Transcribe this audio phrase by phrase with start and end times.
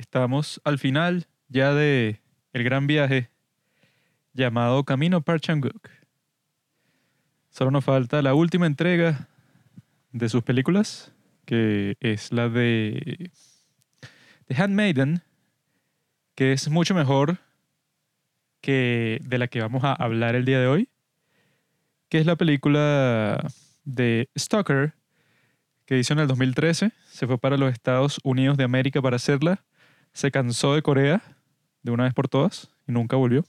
[0.00, 2.22] Estamos al final ya de
[2.54, 3.28] el gran viaje
[4.32, 5.90] llamado Camino Parchanguk.
[7.50, 9.28] Solo nos falta la última entrega
[10.12, 11.12] de sus películas,
[11.44, 13.30] que es la de
[14.46, 15.20] The Handmaiden,
[16.34, 17.36] que es mucho mejor
[18.62, 20.88] que de la que vamos a hablar el día de hoy,
[22.08, 23.38] que es la película
[23.84, 24.94] de Stalker,
[25.84, 29.62] que hizo en el 2013, se fue para los Estados Unidos de América para hacerla,
[30.12, 31.22] se cansó de Corea
[31.82, 33.44] de una vez por todas y nunca volvió.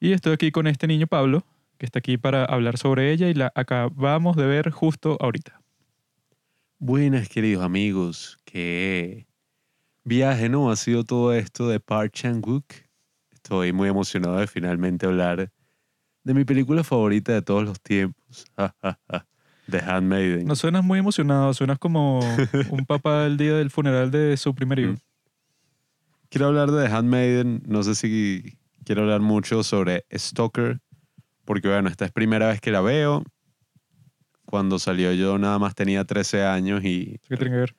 [0.00, 1.44] Y estoy aquí con este niño Pablo,
[1.78, 5.60] que está aquí para hablar sobre ella y la acabamos de ver justo ahorita.
[6.78, 8.38] Buenas, queridos amigos.
[8.44, 9.26] Qué
[10.04, 10.70] viaje, ¿no?
[10.70, 12.64] Ha sido todo esto de Park Chan-wook.
[13.32, 15.50] Estoy muy emocionado de finalmente hablar
[16.24, 18.44] de mi película favorita de todos los tiempos.
[19.70, 20.46] The Handmaiden.
[20.46, 22.20] No suenas muy emocionado, suenas como
[22.70, 24.94] un papá el día del funeral de su primer hijo.
[26.34, 27.62] Quiero hablar de The Handmaiden.
[27.64, 30.80] No sé si quiero hablar mucho sobre Stalker,
[31.44, 33.22] porque bueno, esta es primera vez que la veo.
[34.44, 37.76] Cuando salió yo nada más tenía 13 años y ¿Qué tiene que ver?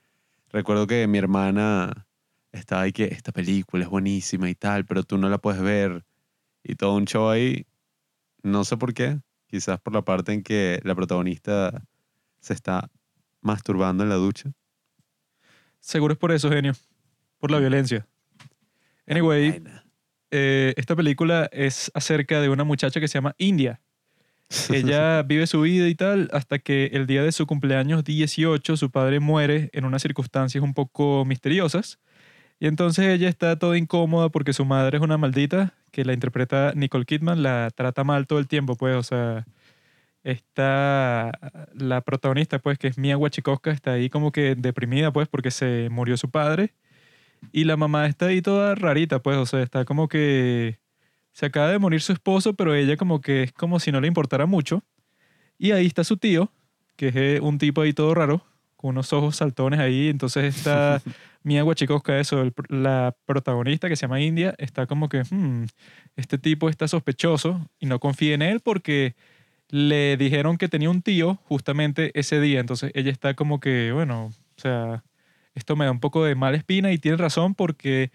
[0.51, 2.07] recuerdo que mi hermana
[2.53, 6.05] estaba ahí que esta película es buenísima y tal, pero tú no la puedes ver.
[6.63, 7.67] Y todo un show ahí.
[8.41, 9.19] No sé por qué.
[9.47, 11.83] Quizás por la parte en que la protagonista
[12.39, 12.89] se está
[13.41, 14.53] masturbando en la ducha.
[15.81, 16.71] Seguro es por eso, genio.
[17.37, 18.07] Por la violencia.
[19.07, 19.63] Anyway,
[20.31, 23.81] eh, esta película es acerca de una muchacha que se llama India.
[24.71, 28.91] Ella vive su vida y tal hasta que el día de su cumpleaños 18 su
[28.91, 31.99] padre muere en unas circunstancias un poco misteriosas.
[32.59, 36.73] Y entonces ella está toda incómoda porque su madre es una maldita que la interpreta
[36.75, 39.45] Nicole Kidman, la trata mal todo el tiempo, pues, o sea,
[40.23, 41.31] está
[41.73, 45.89] la protagonista, pues, que es Mia Wasikowska, está ahí como que deprimida, pues, porque se
[45.91, 46.73] murió su padre.
[47.51, 50.79] Y la mamá está ahí toda rarita, pues, o sea, está como que
[51.31, 54.07] se acaba de morir su esposo, pero ella como que es como si no le
[54.07, 54.83] importara mucho.
[55.57, 56.51] Y ahí está su tío,
[56.95, 58.45] que es eh, un tipo ahí todo raro,
[58.75, 60.09] con unos ojos saltones ahí.
[60.09, 61.01] Entonces está
[61.43, 65.65] Mia Wasikowska, eso, el la protagonista que se llama India, está como que, "Hmm,
[66.15, 69.15] este tipo está sospechoso y no confía en él porque
[69.69, 72.59] le dijeron que tenía un tío justamente ese día.
[72.59, 75.03] Entonces ella está como que, bueno, o sea,
[75.55, 78.11] esto me da un poco de mala espina y tiene razón porque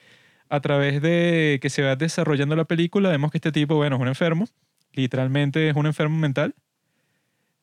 [0.48, 4.02] a través de que se va desarrollando la película vemos que este tipo, bueno, es
[4.02, 4.46] un enfermo,
[4.92, 6.54] literalmente es un enfermo mental.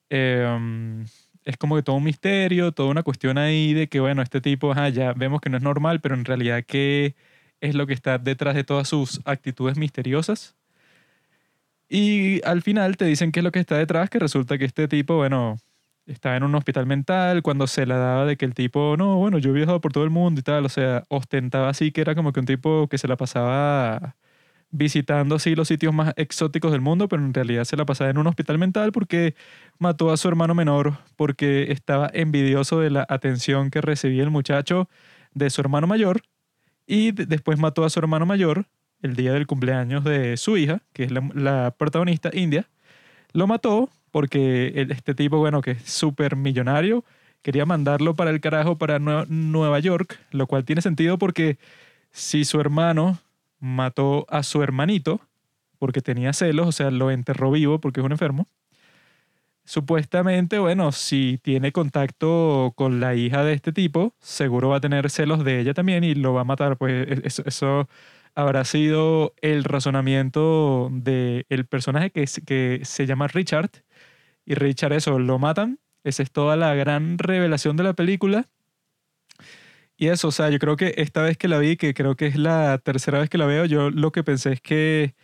[0.09, 1.05] Eh,
[1.47, 4.73] es como que todo un misterio, toda una cuestión ahí de que, bueno, este tipo,
[4.89, 7.15] ya vemos que no es normal, pero en realidad, ¿qué
[7.61, 10.57] es lo que está detrás de todas sus actitudes misteriosas?
[11.88, 14.89] Y al final te dicen qué es lo que está detrás, que resulta que este
[14.89, 15.57] tipo, bueno,
[16.07, 19.38] estaba en un hospital mental cuando se la daba de que el tipo, no, bueno,
[19.40, 22.16] yo he viajado por todo el mundo y tal, o sea, ostentaba así que era
[22.16, 24.16] como que un tipo que se la pasaba
[24.72, 28.18] visitando así los sitios más exóticos del mundo, pero en realidad se la pasaba en
[28.18, 29.35] un hospital mental porque
[29.79, 34.89] mató a su hermano menor, porque estaba envidioso de la atención que recibía el muchacho
[35.34, 36.22] de su hermano mayor
[36.85, 38.66] y de- después mató a su hermano mayor
[39.01, 42.68] el día del cumpleaños de su hija, que es la, la protagonista india.
[43.34, 47.05] Lo mató porque este tipo, bueno, que es súper millonario,
[47.44, 51.59] quería mandarlo para el carajo para Nue- Nueva York, lo cual tiene sentido porque
[52.09, 53.19] si su hermano
[53.59, 55.22] mató a su hermanito
[55.77, 58.47] porque tenía celos, o sea, lo enterró vivo porque es un enfermo.
[59.66, 65.11] Supuestamente, bueno, si tiene contacto con la hija de este tipo, seguro va a tener
[65.11, 66.77] celos de ella también y lo va a matar.
[66.77, 67.88] Pues e- eso, eso
[68.33, 73.69] habrá sido el razonamiento del personaje que, que se llama Richard.
[74.47, 75.78] Y Richard, eso, lo matan.
[76.06, 78.47] Esa es toda la gran revelación de la película.
[79.97, 82.28] Y eso, o sea, yo creo que esta vez que la vi, que creo que
[82.28, 85.16] es la tercera vez que la veo, yo lo que pensé es que,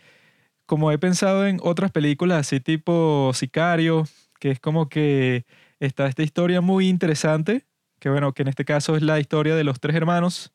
[0.66, 4.04] como he pensado en otras películas así tipo Sicario,
[4.40, 5.46] que es como que
[5.80, 7.64] está esta historia muy interesante,
[8.00, 10.52] que bueno, que en este caso es la historia de los tres hermanos,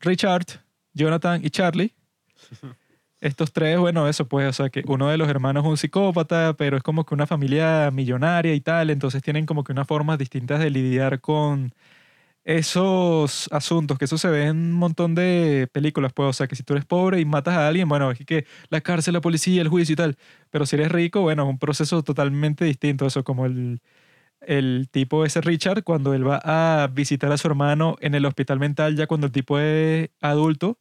[0.00, 0.46] Richard,
[0.94, 1.94] Jonathan y Charlie.
[3.20, 6.54] Estos tres, bueno, eso pues, o sea, que uno de los hermanos es un psicópata,
[6.56, 10.18] pero es como que una familia millonaria y tal, entonces tienen como que unas formas
[10.18, 11.72] distintas de lidiar con
[12.44, 16.56] esos asuntos, que eso se ve en un montón de películas, pues, o sea, que
[16.56, 19.62] si tú eres pobre y matas a alguien, bueno, es que la cárcel, la policía,
[19.62, 20.16] el juicio y tal,
[20.50, 23.80] pero si eres rico, bueno, es un proceso totalmente distinto, eso como el,
[24.40, 28.58] el tipo ese Richard, cuando él va a visitar a su hermano en el hospital
[28.60, 30.78] mental, ya cuando el tipo es adulto,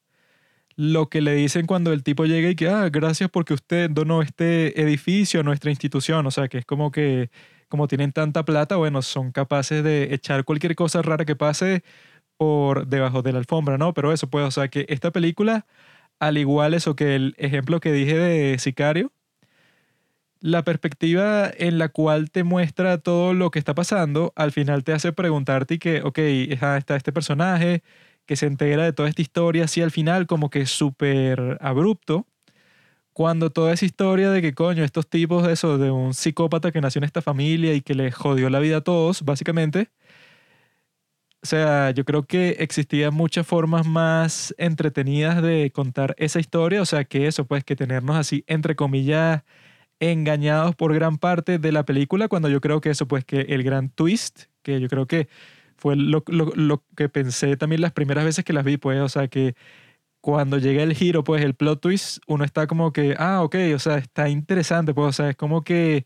[0.77, 4.21] lo que le dicen cuando el tipo llega y que, ah, gracias porque usted donó
[4.21, 7.31] este edificio a nuestra institución, o sea, que es como que,
[7.68, 11.83] como tienen tanta plata, bueno, son capaces de echar cualquier cosa rara que pase
[12.38, 13.94] por debajo de la alfombra, ¿no?
[13.94, 15.65] Pero eso, pues, o sea, que esta película,
[16.19, 19.12] al igual eso que el ejemplo que dije de Sicario,
[20.39, 24.94] la perspectiva en la cual te muestra todo lo que está pasando, al final te
[24.94, 27.83] hace preguntarte que, ok, está este personaje
[28.27, 32.27] que se entera de toda esta historia, así al final como que súper abrupto,
[33.13, 36.81] cuando toda esa historia de que, coño, estos tipos de eso, de un psicópata que
[36.81, 39.89] nació en esta familia y que le jodió la vida a todos, básicamente,
[41.41, 46.85] o sea, yo creo que existían muchas formas más entretenidas de contar esa historia, o
[46.85, 49.44] sea, que eso, pues, que tenernos así, entre comillas,
[50.00, 53.63] engañados por gran parte de la película, cuando yo creo que eso, pues que el
[53.63, 55.27] gran twist, que yo creo que
[55.77, 59.27] fue lo, lo, que pensé también las primeras veces que las vi, pues, o sea,
[59.27, 59.56] que
[60.21, 63.79] cuando llega el giro, pues el plot twist, uno está como que, ah, ok, o
[63.79, 66.06] sea, está interesante, pues, o sea, es como que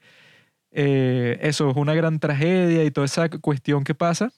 [0.71, 4.33] eh, eso es una gran tragedia y toda esa cuestión que pasa,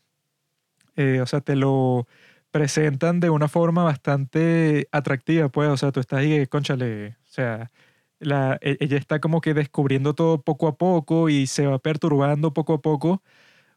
[0.96, 2.08] eh, o sea, te lo
[2.52, 7.72] presentan de una forma bastante atractiva, pues, o sea, tú estás ahí, conchale, o sea,
[8.20, 12.54] la, e, ella está como que descubriendo todo poco a poco y se va perturbando
[12.54, 13.24] poco a poco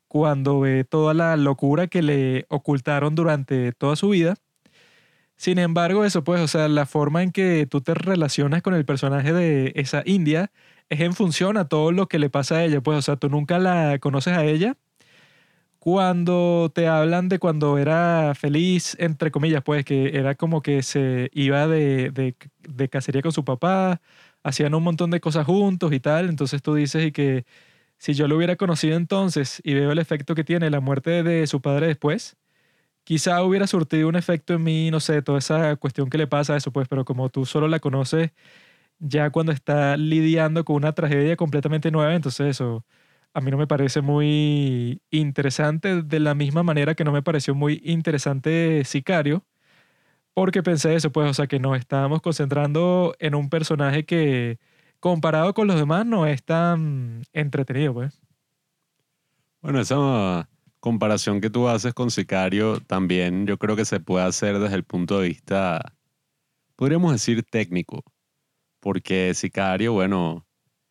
[0.09, 4.37] cuando ve toda la locura que le ocultaron durante toda su vida.
[5.37, 8.85] Sin embargo, eso pues, o sea, la forma en que tú te relacionas con el
[8.87, 10.51] personaje de esa India
[10.89, 13.29] es en función a todo lo que le pasa a ella, pues, o sea, tú
[13.29, 14.77] nunca la conoces a ella.
[15.79, 21.31] Cuando te hablan de cuando era feliz, entre comillas, pues, que era como que se
[21.33, 22.35] iba de, de,
[22.69, 24.01] de cacería con su papá,
[24.43, 26.29] hacían un montón de cosas juntos y tal.
[26.29, 27.45] Entonces tú dices y que
[27.99, 31.47] si yo lo hubiera conocido entonces y veo el efecto que tiene la muerte de
[31.47, 32.37] su padre después,
[33.05, 36.55] quizá hubiera surtido un efecto en mí, no sé, toda esa cuestión que le pasa
[36.55, 38.33] a eso, pues, pero como tú solo la conoces
[38.99, 42.85] ya cuando está lidiando con una tragedia completamente nueva, entonces eso
[43.35, 47.55] a mí no me parece muy interesante de la misma manera que no me pareció
[47.55, 49.45] muy interesante Sicario,
[50.35, 54.59] porque pensé eso, pues, o sea, que nos estábamos concentrando en un personaje que
[55.07, 58.21] comparado con los demás no es tan entretenido, pues.
[59.63, 60.49] Bueno, esa
[60.81, 64.83] comparación que tú haces con Sicario también yo creo que se puede hacer desde el
[64.83, 65.95] punto de vista,
[66.75, 68.03] podríamos decir, técnico.
[68.81, 70.45] Porque Sicario, bueno,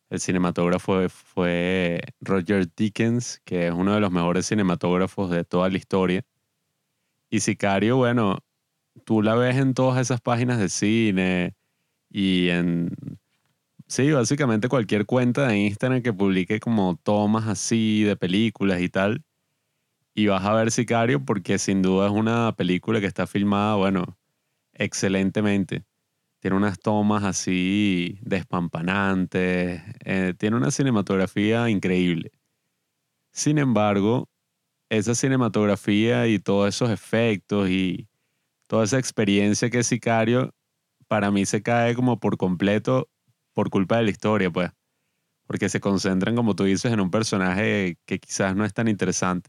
[0.08, 5.76] el cinematógrafo fue Roger Dickens, que es uno de los mejores cinematógrafos de toda la
[5.76, 6.22] historia.
[7.28, 8.38] Y Sicario, bueno,
[9.04, 11.54] tú la ves en todas esas páginas de cine
[12.08, 12.88] y en...
[13.88, 19.22] Sí, básicamente cualquier cuenta de Instagram que publique como tomas así de películas y tal.
[20.14, 24.18] Y vas a ver Sicario porque sin duda es una película que está filmada, bueno,
[24.72, 25.84] excelentemente.
[26.40, 29.82] Tiene unas tomas así despampanantes.
[30.04, 32.32] Eh, tiene una cinematografía increíble.
[33.32, 34.28] Sin embargo,
[34.90, 38.08] esa cinematografía y todos esos efectos y
[38.68, 40.54] toda esa experiencia que es Sicario,
[41.08, 43.08] para mí se cae como por completo
[43.56, 44.70] por culpa de la historia, pues.
[45.46, 49.48] Porque se concentran, como tú dices, en un personaje que quizás no es tan interesante.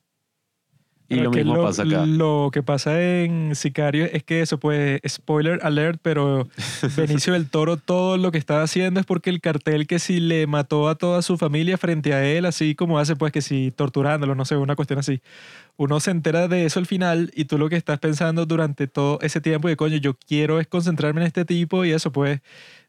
[1.10, 2.06] Y lo mismo pasa acá.
[2.06, 6.48] Lo que pasa en Sicario es que eso, pues, spoiler alert, pero
[6.96, 10.48] Benicio del Toro todo lo que estaba haciendo es porque el cartel que si le
[10.48, 14.36] mató a toda su familia frente a él, así como hace, pues, que si torturándolo,
[14.36, 15.22] no sé, una cuestión así.
[15.76, 19.20] Uno se entera de eso al final y tú lo que estás pensando durante todo
[19.22, 22.40] ese tiempo de coño, yo quiero es concentrarme en este tipo y eso, pues,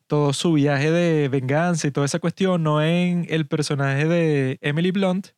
[0.08, 4.90] todo su viaje de venganza y toda esa cuestión, no en el personaje de Emily
[4.90, 5.28] Blunt,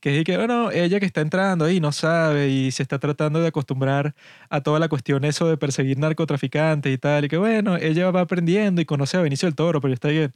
[0.00, 3.40] que es que, bueno, ella que está entrando ahí no sabe y se está tratando
[3.40, 4.14] de acostumbrar
[4.50, 8.20] a toda la cuestión eso de perseguir narcotraficantes y tal, y que bueno, ella va
[8.20, 10.34] aprendiendo y conoce a Benicio del Toro, pero está bien.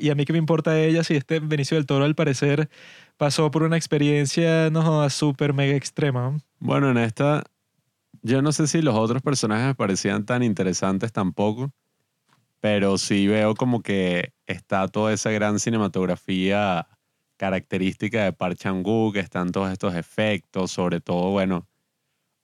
[0.00, 2.68] y a mí qué me importa ella si este Benicio del Toro al parecer
[3.16, 6.36] pasó por una experiencia, no, súper mega extrema.
[6.58, 7.44] Bueno, en esta,
[8.22, 11.72] yo no sé si los otros personajes parecían tan interesantes tampoco,
[12.66, 16.88] pero sí veo como que está toda esa gran cinematografía
[17.36, 21.68] característica de Park Chan-wook, están todos estos efectos, sobre todo, bueno,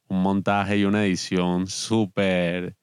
[0.06, 2.76] un montaje y una edición súper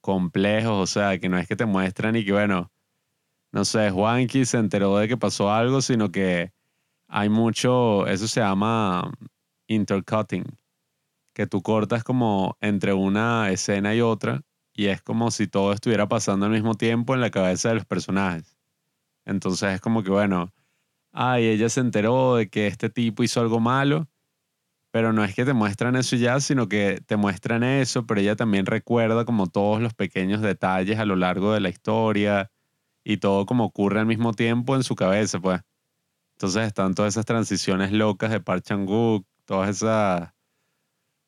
[0.00, 2.70] complejos, o sea, que no es que te muestran y que, bueno,
[3.50, 6.52] no sé, Juanqui se enteró de que pasó algo, sino que
[7.08, 9.12] hay mucho, eso se llama
[9.66, 10.44] intercutting,
[11.34, 14.44] que tú cortas como entre una escena y otra
[14.76, 17.86] y es como si todo estuviera pasando al mismo tiempo en la cabeza de los
[17.86, 18.56] personajes.
[19.24, 20.52] Entonces es como que, bueno,
[21.12, 24.06] ay, ella se enteró de que este tipo hizo algo malo,
[24.90, 28.36] pero no es que te muestran eso ya, sino que te muestran eso, pero ella
[28.36, 32.50] también recuerda como todos los pequeños detalles a lo largo de la historia
[33.02, 35.62] y todo como ocurre al mismo tiempo en su cabeza, pues.
[36.36, 40.32] Entonces están todas esas transiciones locas de Park Chan-wook, todas esas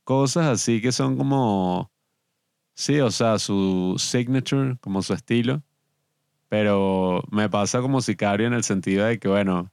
[0.05, 1.90] cosas así que son como,
[2.78, 5.62] sí, o sea, su signature, como su estilo.
[6.49, 9.70] Pero me pasa como sicario en el sentido de que, bueno,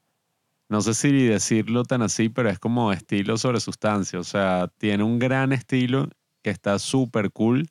[0.70, 4.20] no sé si decirlo tan así, pero es como estilo sobre sustancia.
[4.20, 6.10] O sea, tiene un gran estilo
[6.42, 7.70] que está súper cool,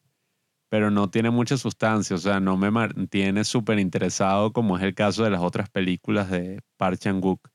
[0.71, 2.17] pero no tiene mucha sustancia.
[2.17, 6.31] O sea, no me mantiene súper interesado como es el caso de las otras películas
[6.31, 7.51] de Park Chan-wook.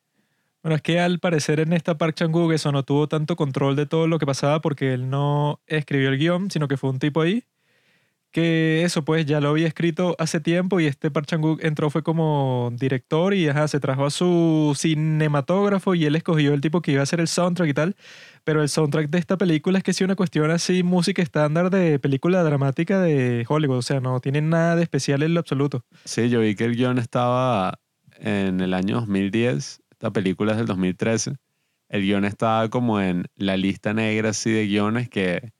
[0.61, 3.85] Bueno, es que al parecer en esta Park Chan-wook eso no tuvo tanto control de
[3.85, 7.21] todo lo que pasaba porque él no escribió el guion, sino que fue un tipo
[7.21, 7.45] ahí
[8.31, 12.03] que eso pues ya lo había escrito hace tiempo y este Park Chan-wook entró fue
[12.03, 16.91] como director y ajá, se trajo a su cinematógrafo y él escogió el tipo que
[16.91, 17.95] iba a hacer el soundtrack y tal,
[18.43, 21.97] pero el soundtrack de esta película es que sí una cuestión así música estándar de
[21.99, 25.83] película dramática de Hollywood, o sea, no tiene nada de especial en lo absoluto.
[26.05, 27.79] Sí, yo vi que el guion estaba
[28.19, 31.33] en el año 2010, esta película es del 2013,
[31.89, 35.51] el guion estaba como en la lista negra así de guiones que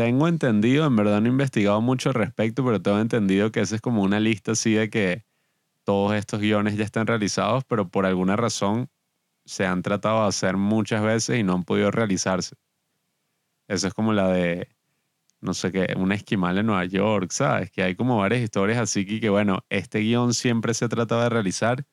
[0.00, 3.74] tengo entendido, en verdad no he investigado mucho al respecto, pero tengo entendido que esa
[3.74, 5.26] es como una lista así de que
[5.84, 8.88] todos estos guiones ya están realizados, pero por alguna razón
[9.44, 12.56] se han tratado de hacer muchas veces y no han podido realizarse.
[13.68, 14.68] Eso es como la de,
[15.42, 17.70] no sé qué, un esquimal en Nueva York, ¿sabes?
[17.70, 21.84] Que hay como varias historias así que, bueno, este guion siempre se trataba de realizar,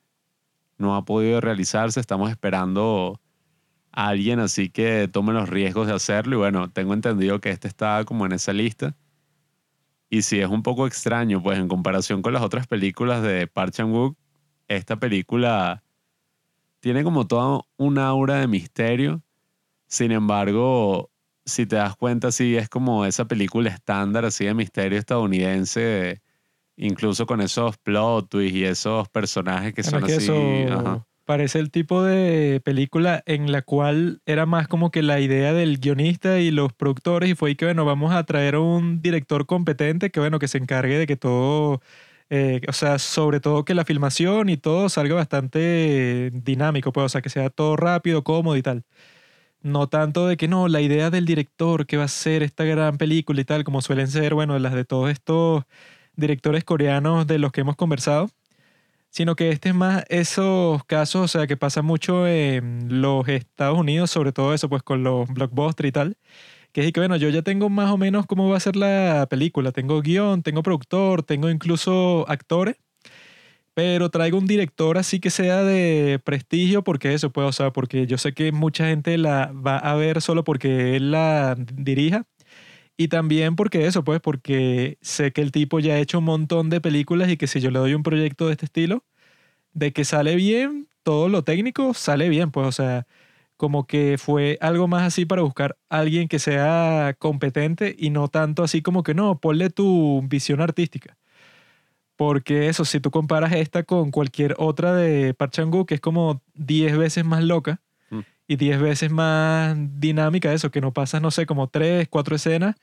[0.78, 3.20] no ha podido realizarse, estamos esperando
[3.98, 6.36] alguien así que tome los riesgos de hacerlo.
[6.36, 8.96] Y bueno, tengo entendido que este está como en esa lista.
[10.08, 13.74] Y si es un poco extraño, pues en comparación con las otras películas de Park
[13.74, 14.16] Chan-wook,
[14.68, 15.84] esta película
[16.80, 19.24] tiene como toda un aura de misterio.
[19.88, 21.10] Sin embargo,
[21.44, 26.22] si te das cuenta, sí es como esa película estándar así de misterio estadounidense,
[26.76, 30.28] incluso con esos plot twists y esos personajes que son así.
[31.28, 35.78] Parece el tipo de película en la cual era más como que la idea del
[35.78, 40.10] guionista y los productores y fue que, bueno, vamos a traer a un director competente
[40.10, 41.82] que, bueno, que se encargue de que todo,
[42.30, 47.10] eh, o sea, sobre todo que la filmación y todo salga bastante dinámico, pues, o
[47.10, 48.86] sea, que sea todo rápido, cómodo y tal.
[49.62, 52.98] No tanto de que no, la idea del director que va a ser esta gran
[52.98, 55.66] película y tal, como suelen ser, bueno, las de todos estos
[56.16, 58.30] directores coreanos de los que hemos conversado
[59.18, 63.80] sino que este es más esos casos, o sea, que pasa mucho en los Estados
[63.80, 66.18] Unidos, sobre todo eso, pues con los blockbusters y tal,
[66.72, 69.26] que es que, bueno, yo ya tengo más o menos cómo va a ser la
[69.28, 72.76] película, tengo guion, tengo productor, tengo incluso actores,
[73.74, 78.06] pero traigo un director así que sea de prestigio, porque eso, pues, o sea, porque
[78.06, 82.28] yo sé que mucha gente la va a ver solo porque él la dirija,
[82.98, 86.70] y también porque eso, pues, porque sé que el tipo ya ha hecho un montón
[86.70, 89.06] de películas y que si yo le doy un proyecto de este estilo,
[89.74, 93.08] de que sale bien, todo lo técnico sale bien, pues, o sea,
[93.58, 98.64] como que fue algo más así para buscar alguien que sea competente y no tanto
[98.64, 101.18] así como que no, ponle tu visión artística.
[102.16, 105.54] Porque eso, si tú comparas esta con cualquier otra de Park
[105.88, 107.82] que es como 10 veces más loca,
[108.48, 112.76] y 10 veces más dinámica eso, que no pasas, no sé, como 3, 4 escenas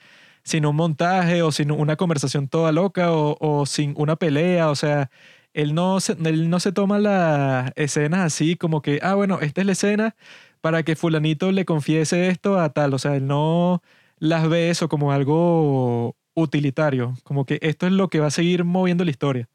[0.42, 4.76] sin un montaje o sin una conversación toda loca o, o sin una pelea, o
[4.76, 5.10] sea,
[5.54, 9.60] él no, se, él no se toma las escenas así como que, ah, bueno, esta
[9.62, 10.16] es la escena
[10.60, 13.82] para que fulanito le confiese esto a tal, o sea, él no
[14.18, 18.64] las ve eso como algo utilitario, como que esto es lo que va a seguir
[18.64, 19.48] moviendo la historia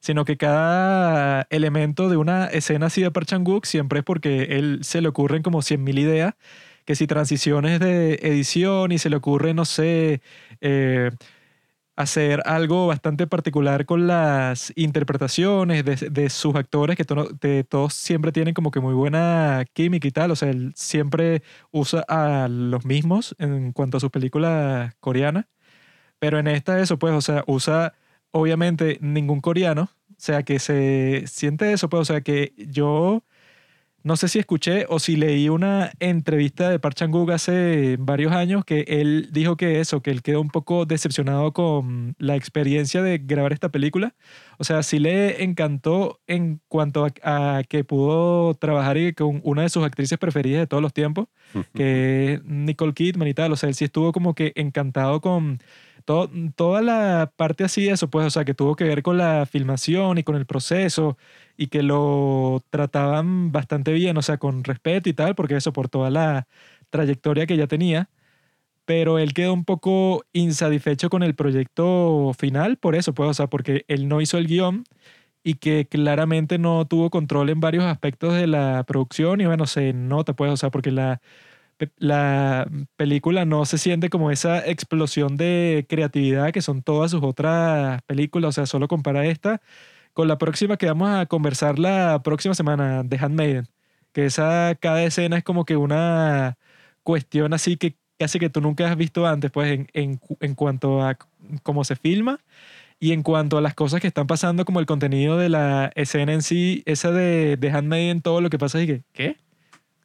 [0.00, 3.28] sino que cada elemento de una escena así de Park
[3.64, 6.34] siempre es porque él se le ocurren como 100.000 ideas,
[6.84, 10.22] que si transiciones de edición y se le ocurre, no sé,
[10.60, 11.10] eh,
[11.98, 18.70] hacer algo bastante particular con las interpretaciones de, sus actores, que todos siempre tienen como
[18.70, 23.72] que muy buena química y tal, o sea, él siempre usa a los mismos en
[23.72, 25.46] cuanto a sus películas coreanas,
[26.20, 27.94] pero en esta eso, pues, o sea, usa
[28.30, 33.22] obviamente ningún coreano, o sea, que se siente eso, pues, o sea, que yo
[34.04, 38.64] no sé si escuché o si leí una entrevista de Park Chan-wook hace varios años
[38.64, 43.18] que él dijo que eso, que él quedó un poco decepcionado con la experiencia de
[43.18, 44.14] grabar esta película.
[44.56, 49.84] O sea, sí le encantó en cuanto a, que pudo trabajar con una de sus
[49.84, 51.26] actrices preferidas de todos los tiempos,
[51.74, 53.52] que es Nicole Kidman y tal.
[53.52, 55.58] O sea, él sí estuvo como que encantado con
[56.56, 59.46] toda la parte así de eso, pues, o sea, que tuvo que ver con la
[59.46, 61.18] filmación y con el proceso
[61.56, 65.88] y que lo trataban bastante bien, o sea, con respeto y tal, porque eso por
[65.88, 66.46] toda la
[66.90, 68.08] trayectoria que ya tenía.
[68.84, 73.46] Pero él quedó un poco insatisfecho con el proyecto final, por eso, pues, o sea,
[73.48, 74.84] porque él no hizo el guion
[75.42, 79.92] y que claramente no tuvo control en varios aspectos de la producción y bueno, se
[79.94, 81.20] nota, pues, o sea, porque la
[81.98, 88.02] la película no se siente como esa explosión de creatividad que son todas sus otras
[88.02, 88.50] películas.
[88.50, 89.60] O sea, solo compara esta
[90.12, 93.68] con la próxima que vamos a conversar la próxima semana, The Handmaiden.
[94.12, 96.58] Que esa, cada escena es como que una
[97.02, 101.02] cuestión así que casi que tú nunca has visto antes, pues en, en, en cuanto
[101.02, 101.16] a
[101.62, 102.40] cómo se filma
[103.00, 106.32] y en cuanto a las cosas que están pasando, como el contenido de la escena
[106.32, 109.36] en sí, esa de, de Handmaiden, todo lo que pasa y que, ¿qué?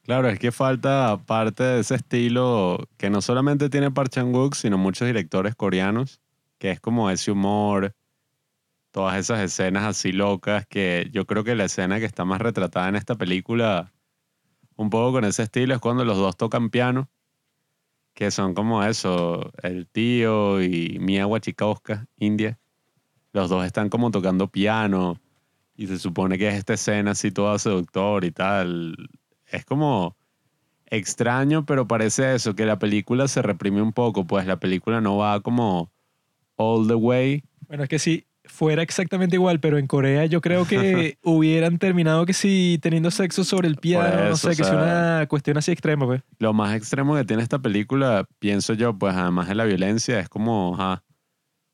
[0.04, 4.78] Claro, es que falta parte de ese estilo que no solamente tiene Park Chan-wook, sino
[4.78, 6.20] muchos directores coreanos,
[6.58, 7.96] que es como ese humor,
[8.92, 12.90] todas esas escenas así locas, que yo creo que la escena que está más retratada
[12.90, 13.94] en esta película,
[14.76, 17.10] un poco con ese estilo, es cuando los dos tocan piano,
[18.14, 22.60] que son como eso, el tío y Mia Wasikowska, India.
[23.32, 25.18] Los dos están como tocando piano
[25.76, 28.96] y se supone que es esta escena así toda seductor y tal.
[29.54, 30.16] Es como
[30.88, 35.18] extraño, pero parece eso, que la película se reprime un poco, pues la película no
[35.18, 35.92] va como
[36.56, 37.44] all the way.
[37.68, 42.26] Bueno, es que si fuera exactamente igual, pero en Corea yo creo que hubieran terminado
[42.26, 45.58] que si teniendo sexo sobre el piano, no eso, sé, que o sea- una cuestión
[45.58, 46.22] así extrema, pues.
[46.40, 50.30] Lo más extremo que tiene esta película, pienso yo, pues además de la violencia, es
[50.30, 51.04] como ajá,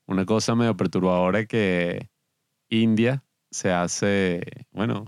[0.05, 2.09] una cosa medio perturbadora que
[2.69, 5.05] India se hace, bueno,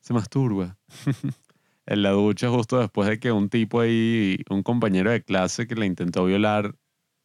[0.00, 0.76] se masturba
[1.86, 5.76] en la ducha justo después de que un tipo ahí, un compañero de clase que
[5.76, 6.74] le intentó violar,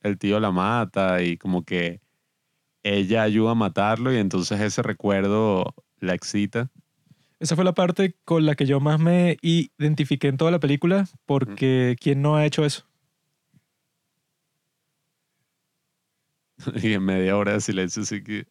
[0.01, 2.01] el tío la mata y como que
[2.83, 6.69] ella ayuda a matarlo y entonces ese recuerdo la excita.
[7.39, 11.07] Esa fue la parte con la que yo más me identifiqué en toda la película,
[11.25, 12.85] porque ¿quién no ha hecho eso?
[16.83, 18.45] Y en media hora de silencio sí que...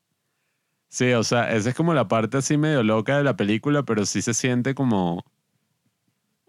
[0.89, 4.05] Sí, o sea, esa es como la parte así medio loca de la película, pero
[4.05, 5.25] sí se siente como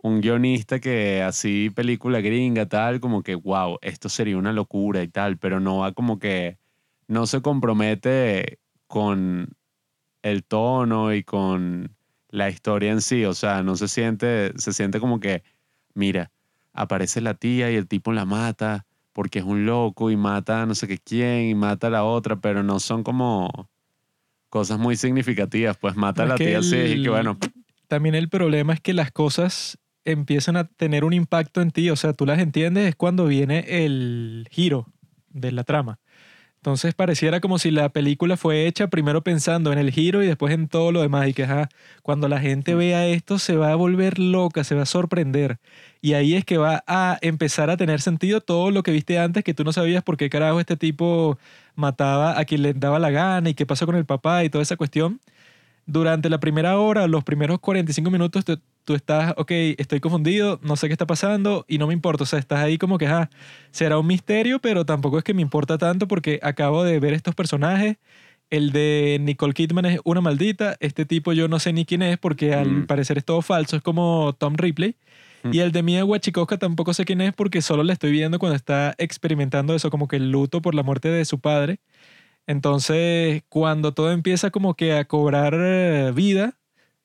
[0.03, 5.08] un guionista que así película gringa, tal, como que, wow, esto sería una locura y
[5.08, 6.58] tal, pero no va como que,
[7.08, 9.50] no se compromete con
[10.24, 11.96] el tono y con
[12.29, 15.44] la historia en sí, o sea, no se siente, se siente como que,
[15.94, 16.31] mira,
[16.74, 20.66] aparece la tía y el tipo la mata porque es un loco y mata a
[20.66, 23.70] no sé qué quién y mata a la otra, pero no son como
[24.50, 27.37] cosas muy significativas, pues mata a la tía así y el- que bueno,
[27.87, 31.96] También el problema es que las cosas empiezan a tener un impacto en ti, o
[31.96, 34.87] sea, tú las entiendes es cuando viene el giro
[35.29, 36.00] de la trama.
[36.61, 40.53] Entonces pareciera como si la película fue hecha primero pensando en el giro y después
[40.53, 41.70] en todo lo demás y que ajá,
[42.03, 45.57] cuando la gente vea esto se va a volver loca, se va a sorprender.
[46.01, 49.44] Y ahí es que va a empezar a tener sentido todo lo que viste antes
[49.44, 51.40] que tú no sabías por qué carajo este tipo
[51.74, 54.61] mataba a quien le daba la gana y qué pasó con el papá y toda
[54.61, 55.20] esa cuestión.
[55.87, 58.46] Durante la primera hora, los primeros 45 minutos,
[58.83, 62.24] tú, estás, ok, estoy confundido, no sé qué está pasando y no me importa.
[62.24, 63.29] O sea, estás ahí como que, ah,
[63.72, 67.35] será un misterio, pero tampoco es que me importa tanto porque acabo de ver estos
[67.35, 67.98] personajes.
[68.50, 70.75] El de Nicole Kidman es una maldita.
[70.81, 72.85] Este tipo yo no sé ni quién es porque al Mm.
[72.87, 73.77] parecer es todo falso.
[73.77, 74.98] Es como Tom Ripley.
[75.44, 75.53] Mm.
[75.53, 78.55] Y el de Mia Wasikowska tampoco sé quién es porque solo le estoy viendo cuando
[78.57, 81.79] está experimentando eso, como que el luto por la muerte de su padre.
[82.48, 86.57] Entonces, cuando todo empieza como que a cobrar eh, vida,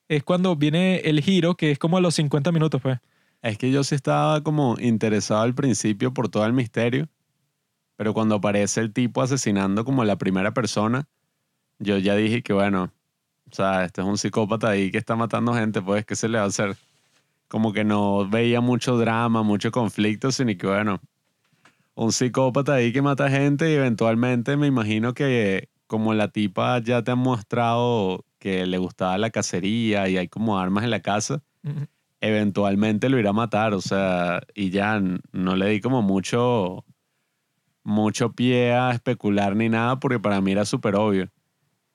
[0.07, 2.99] es cuando viene el giro, que es como a los 50 minutos, pues.
[3.41, 7.07] es que yo sí estaba como interesado al principio por todo el misterio,
[7.95, 11.07] pero cuando aparece el tipo asesinando como la primera persona,
[11.79, 12.91] yo ya dije que bueno,
[13.51, 16.37] o sea, este es un psicópata ahí que está matando gente, pues, ¿qué se le
[16.37, 16.75] va a hacer?
[17.47, 20.99] Como que no veía mucho drama, mucho conflicto, sino que bueno,
[21.95, 27.03] un psicópata ahí que mata gente y eventualmente me imagino que como la tipa ya
[27.03, 31.41] te ha mostrado que le gustaba la cacería y hay como armas en la casa,
[32.21, 36.85] eventualmente lo irá a matar, o sea, y ya no le di como mucho,
[37.83, 41.29] mucho pie a especular ni nada, porque para mí era súper obvio.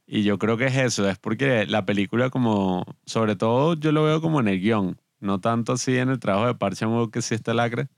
[0.07, 4.05] Y yo creo que es eso, es porque la película como, sobre todo yo lo
[4.05, 7.35] veo como en el guion, no tanto así en el trabajo de Chan-wook que sí
[7.35, 7.89] está lacre,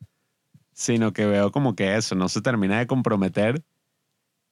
[0.73, 3.65] sino que veo como que eso, no se termina de comprometer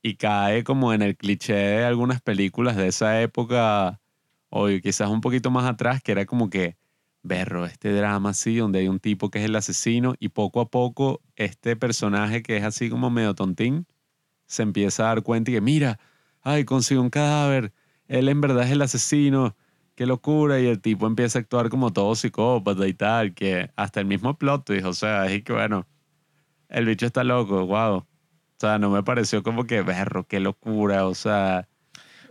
[0.02, 4.00] y cae como en el cliché de algunas películas de esa época,
[4.50, 6.76] o quizás un poquito más atrás, que era como que,
[7.22, 10.70] berro, este drama así, donde hay un tipo que es el asesino y poco a
[10.70, 13.86] poco este personaje que es así como medio tontín,
[14.46, 16.00] se empieza a dar cuenta y que, mira,
[16.42, 17.72] ay, consigo un cadáver,
[18.08, 19.56] él en verdad es el asesino,
[19.94, 24.00] qué locura, y el tipo empieza a actuar como todo psicópata y tal, que hasta
[24.00, 25.86] el mismo plot twist, o sea, es que bueno,
[26.68, 28.04] el bicho está loco, wow.
[28.62, 31.66] O sea, no me pareció como que, berro, qué locura, o sea...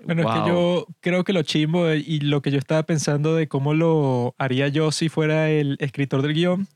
[0.06, 0.34] Bueno, es wow.
[0.34, 4.34] que yo creo que lo chimbo y lo que yo estaba pensando de cómo lo
[4.38, 6.70] haría yo si fuera el escritor del guion,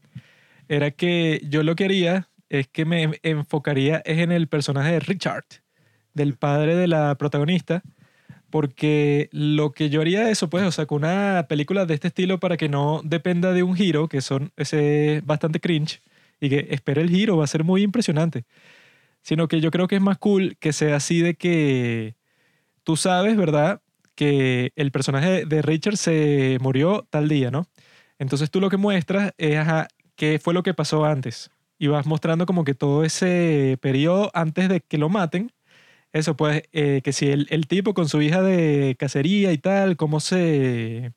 [0.67, 4.99] era que yo lo que haría es que me enfocaría es en el personaje de
[4.99, 5.45] Richard,
[6.13, 7.81] del padre de la protagonista,
[8.49, 12.41] porque lo que yo haría eso, pues, o sea, con una película de este estilo
[12.41, 16.01] para que no dependa de un giro, que son ese bastante cringe,
[16.41, 18.43] y que espere el giro, va a ser muy impresionante.
[19.25, 22.15] Sino que yo creo que es más cool que sea así de que
[22.83, 23.81] tú sabes, ¿verdad?
[24.15, 27.67] Que el personaje de Richard se murió tal día, ¿no?
[28.19, 31.49] Entonces tú lo que muestras es ajá, qué fue lo que pasó antes.
[31.79, 35.51] Y vas mostrando como que todo ese periodo antes de que lo maten.
[36.13, 39.97] Eso pues, eh, que si el, el tipo con su hija de cacería y tal,
[39.97, 41.13] cómo se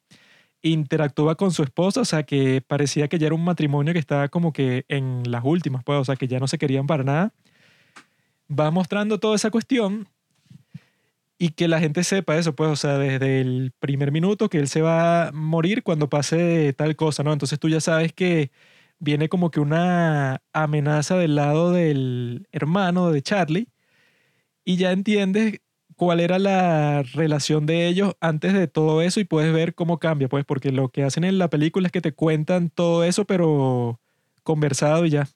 [0.63, 4.29] interactúa con su esposa, o sea, que parecía que ya era un matrimonio que estaba
[4.29, 7.35] como que en las últimas, pues, o sea, que ya no se querían para nada.
[8.51, 10.09] Va mostrando toda esa cuestión
[11.39, 14.69] y que la gente sepa eso, pues, o sea, desde el primer minuto que él
[14.69, 17.33] se va a morir cuando pase tal cosa, ¿no?
[17.33, 18.51] Entonces tú ya sabes que
[18.99, 23.69] viene como que una amenaza del lado del hermano de Charlie
[24.65, 25.61] y ya entiendes
[25.97, 30.29] cuál era la relación de ellos antes de todo eso y puedes ver cómo cambia,
[30.29, 34.01] pues, porque lo que hacen en la película es que te cuentan todo eso, pero
[34.45, 35.23] conversado y ya.
[35.25, 35.29] O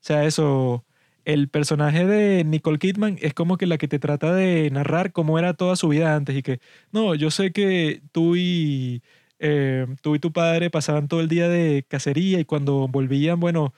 [0.00, 0.84] sea, eso,
[1.28, 5.38] el personaje de Nicole Kidman es como que la que te trata de narrar cómo
[5.38, 6.58] era toda su vida antes y que,
[6.90, 9.02] no, yo sé que tú y,
[9.38, 13.74] eh, tú y tu padre pasaban todo el día de cacería y cuando volvían, bueno,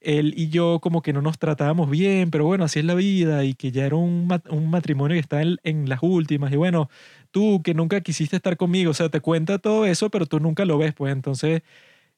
[0.00, 3.44] él y yo como que no nos tratábamos bien, pero bueno, así es la vida
[3.44, 6.88] y que ya era un, un matrimonio que está en, en, las últimas y bueno,
[7.30, 10.64] tú que nunca quisiste estar conmigo, o sea, te cuenta todo eso, pero tú nunca
[10.64, 11.62] lo ves, pues entonces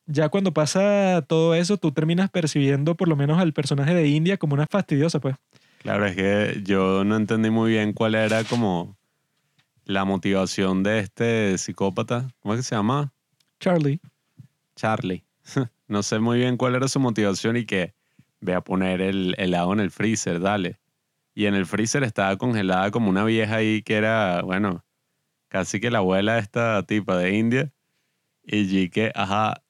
[0.07, 4.37] ya cuando pasa todo eso, tú terminas percibiendo por lo menos al personaje de India
[4.37, 5.37] como una fastidiosa, pues.
[5.79, 8.97] Claro, es que yo no entendí muy bien cuál era como
[9.85, 12.29] la motivación de este psicópata.
[12.41, 13.13] ¿Cómo es que se llama?
[13.61, 14.01] Charlie.
[14.75, 15.25] Charlie.
[15.89, 17.95] no sé muy bien cuál era su motivación y que
[18.41, 20.79] ve a poner el helado en el freezer, dale.
[21.35, 24.85] Y en el freezer estaba congelada como una vieja ahí que era, bueno,
[25.49, 27.73] casi que la abuela de esta tipa de India.
[28.43, 29.63] Y que, ajá,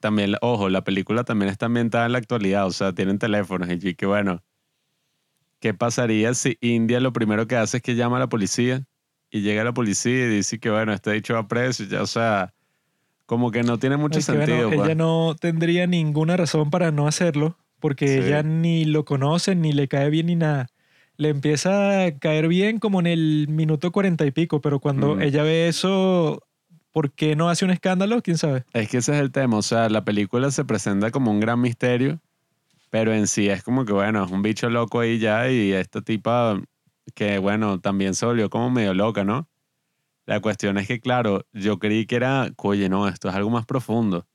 [0.00, 3.94] también, ojo, la película también está ambientada en la actualidad, o sea, tienen teléfonos y
[3.94, 4.42] que bueno,
[5.60, 8.84] ¿qué pasaría si India lo primero que hace es que llama a la policía
[9.30, 12.52] y llega la policía y dice que bueno, está dicho a preso, ya, o sea,
[13.26, 14.66] como que no tiene mucho sentido.
[14.68, 14.96] Bueno, ella pues.
[14.96, 20.10] no tendría ninguna razón para no hacerlo, porque ella ni lo conoce, ni le cae
[20.10, 20.66] bien ni nada.
[21.16, 25.22] Le empieza a caer bien como en el minuto cuarenta y pico, pero cuando mm.
[25.22, 26.42] ella ve eso,
[26.92, 28.20] ¿Por qué no hace un escándalo?
[28.22, 28.64] ¿Quién sabe?
[28.72, 29.56] Es que ese es el tema.
[29.56, 32.20] O sea, la película se presenta como un gran misterio,
[32.90, 36.00] pero en sí es como que, bueno, es un bicho loco ahí ya y esta
[36.00, 36.60] tipa
[37.14, 39.48] que, bueno, también se volvió como medio loca, ¿no?
[40.26, 43.66] La cuestión es que, claro, yo creí que era, oye, no, esto es algo más
[43.66, 44.26] profundo.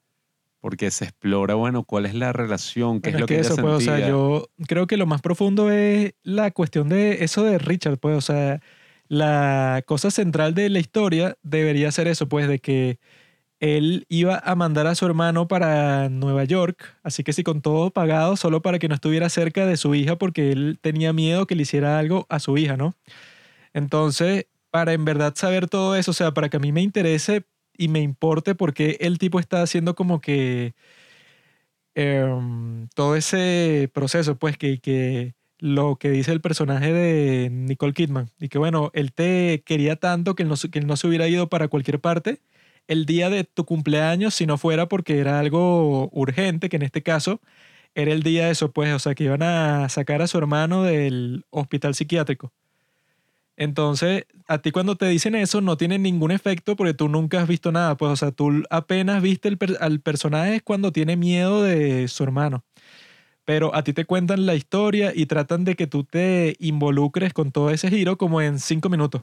[0.60, 3.80] Porque se explora, bueno, cuál es la relación, qué es lo que, eso, pues, o
[3.80, 8.18] sea, yo creo que lo más profundo es la cuestión de eso de Richard, pues,
[8.18, 8.62] o sea,
[9.08, 13.00] la cosa central de la historia debería ser eso, pues, de que
[13.60, 17.91] él iba a mandar a su hermano para Nueva York, así que sí, con todo
[17.91, 21.56] pagado, solo para que no estuviera cerca de su hija, porque él tenía miedo que
[21.56, 22.96] le hiciera algo a su hija, ¿no?
[23.74, 27.46] Entonces, para en verdad saber todo eso, o sea, para que a mí me interese
[27.78, 30.76] y me importe porque el tipo está haciendo como que
[31.96, 38.30] em, todo ese proceso, pues, que, que lo que dice el personaje de Nicole Kidman.
[38.39, 41.49] Y que bueno, él te quería tanto que él no, que no se hubiera ido
[41.49, 42.41] para cualquier parte
[42.88, 47.01] el día de tu cumpleaños si no fuera porque era algo urgente, que en este
[47.01, 47.41] caso
[47.95, 50.84] era el día de eso, pues, o sea, que iban a sacar a su hermano
[50.84, 52.51] del hospital psiquiátrico.
[53.58, 57.47] Entonces, a ti cuando te dicen eso no tiene ningún efecto porque tú nunca has
[57.47, 62.08] visto nada, pues, o sea, tú apenas viste el al personaje cuando tiene miedo de
[62.08, 62.63] su hermano
[63.45, 67.51] pero a ti te cuentan la historia y tratan de que tú te involucres con
[67.51, 69.21] todo ese giro como en cinco minutos.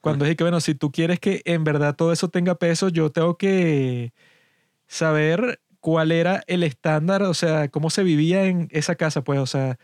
[0.00, 3.10] Cuando es que, bueno, si tú quieres que en verdad todo eso tenga peso, yo
[3.12, 4.12] tengo que
[4.88, 9.46] saber cuál era el estándar, o sea, cómo se vivía en esa casa, pues, o
[9.46, 9.78] sea,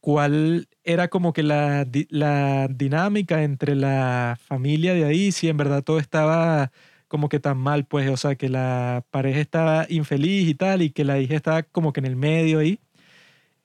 [0.00, 5.82] cuál era como que la, la dinámica entre la familia de ahí, si en verdad
[5.84, 6.72] todo estaba
[7.08, 10.90] como que tan mal, pues, o sea, que la pareja estaba infeliz y tal, y
[10.90, 12.80] que la hija estaba como que en el medio ahí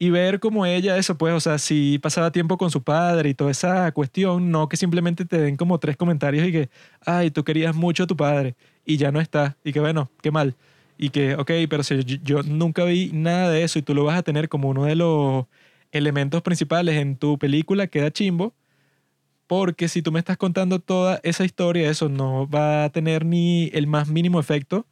[0.01, 3.33] y ver cómo ella, eso pues, o sea, si pasaba tiempo con su padre y
[3.35, 6.69] toda esa cuestión, no que simplemente te den como tres comentarios y que,
[7.05, 10.31] ay, tú querías mucho a tu padre y ya no está, y que bueno, qué
[10.31, 10.55] mal.
[10.97, 14.17] Y que, ok, pero si yo, nunca vi nada de eso y tú lo vas
[14.17, 15.45] a tener como uno de los
[15.91, 18.55] elementos principales en tu película, queda chimbo,
[19.45, 23.69] porque si tú me estás contando toda esa historia, eso no va a tener ni
[23.73, 24.87] el más mínimo efecto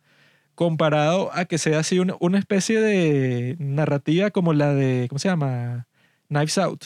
[0.59, 5.29] comparado a que sea así una, una especie de narrativa como la de, ¿cómo se
[5.29, 5.87] llama?
[6.27, 6.85] Knives Out.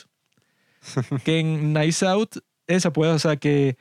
[1.25, 2.36] que en Knives Out,
[2.67, 3.75] esa puede, o sea, que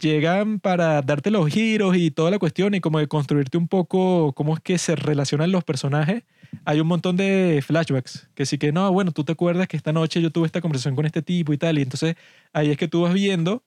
[0.00, 4.32] llegan para darte los giros y toda la cuestión y como de construirte un poco
[4.32, 6.22] cómo es que se relacionan los personajes.
[6.64, 9.92] Hay un montón de flashbacks que sí que no, bueno, tú te acuerdas que esta
[9.92, 12.16] noche yo tuve esta conversación con este tipo y tal, y entonces
[12.54, 13.62] ahí es que tú vas viendo,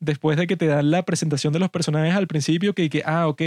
[0.00, 3.28] después de que te dan la presentación de los personajes al principio, que, que ah,
[3.28, 3.42] ok,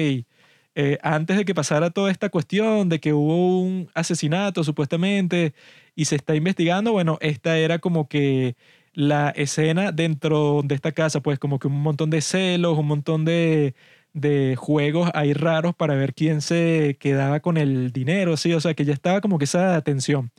[0.75, 5.53] eh, antes de que pasara toda esta cuestión de que hubo un asesinato supuestamente
[5.95, 8.55] y se está investigando, bueno, esta era como que
[8.93, 13.25] la escena dentro de esta casa, pues como que un montón de celos, un montón
[13.25, 13.75] de,
[14.13, 18.73] de juegos ahí raros para ver quién se quedaba con el dinero, sí, o sea
[18.73, 20.31] que ya estaba como que esa tensión.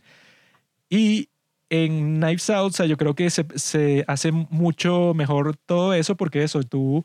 [0.91, 1.31] Y
[1.71, 6.17] en Knives Out, o sea, yo creo que se, se hace mucho mejor todo eso
[6.17, 7.05] porque eso, tú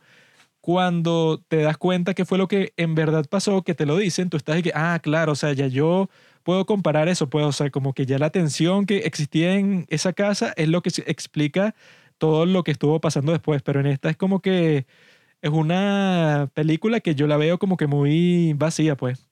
[0.61, 4.29] cuando te das cuenta que fue lo que en verdad pasó, que te lo dicen,
[4.29, 6.09] tú estás de que, ah, claro, o sea, ya yo
[6.43, 10.13] puedo comparar eso, puedo, o sea, como que ya la tensión que existía en esa
[10.13, 11.75] casa es lo que explica
[12.17, 14.85] todo lo que estuvo pasando después, pero en esta es como que
[15.41, 19.29] es una película que yo la veo como que muy vacía, pues.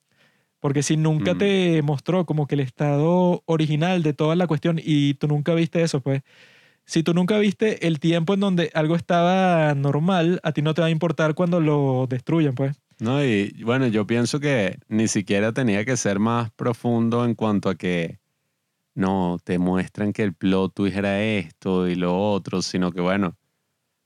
[0.60, 1.38] Porque si nunca Mm.
[1.38, 5.82] te mostró como que el estado original de toda la cuestión y tú nunca viste
[5.84, 6.22] eso, pues.
[6.90, 10.82] Si tú nunca viste el tiempo en donde algo estaba normal, a ti no te
[10.82, 12.82] va a importar cuando lo destruyan, pues.
[13.00, 17.70] No, y bueno, yo pienso que ni siquiera tenía que ser más profundo en cuanto
[17.70, 18.18] a que
[18.96, 23.38] no te muestran que el plot twist era esto y lo otro, sino que bueno,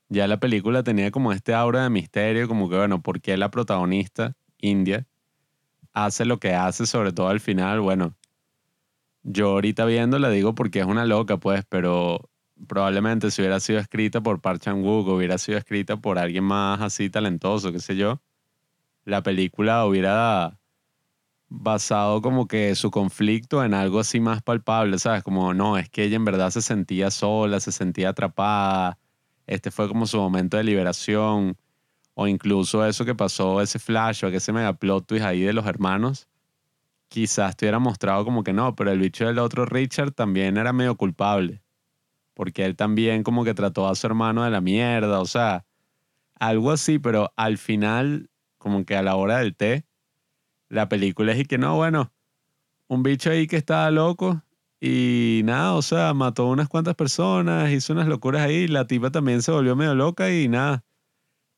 [0.09, 3.49] ya la película tenía como este aura de misterio, como que bueno, ¿por qué la
[3.49, 5.07] protagonista, India,
[5.93, 7.79] hace lo que hace, sobre todo al final?
[7.79, 8.17] Bueno,
[9.21, 12.29] yo ahorita viéndola digo porque es una loca, pues, pero
[12.67, 17.09] probablemente si hubiera sido escrita por Park Chan-wook, hubiera sido escrita por alguien más así
[17.09, 18.21] talentoso, qué sé yo,
[19.05, 20.59] la película hubiera
[21.49, 25.23] basado como que su conflicto en algo así más palpable, ¿sabes?
[25.23, 28.97] Como, no, es que ella en verdad se sentía sola, se sentía atrapada,
[29.47, 31.57] este fue como su momento de liberación,
[32.15, 35.65] o incluso eso que pasó, ese flash o ese mega plot twist ahí de los
[35.65, 36.27] hermanos,
[37.07, 40.73] quizás te hubiera mostrado como que no, pero el bicho del otro Richard también era
[40.73, 41.62] medio culpable,
[42.33, 45.65] porque él también como que trató a su hermano de la mierda, o sea,
[46.35, 49.85] algo así, pero al final, como que a la hora del té,
[50.69, 52.11] la película es y que no, bueno,
[52.87, 54.43] un bicho ahí que estaba loco
[54.81, 59.41] y nada, o sea, mató unas cuantas personas, hizo unas locuras ahí, la tipa también
[59.41, 60.83] se volvió medio loca y nada,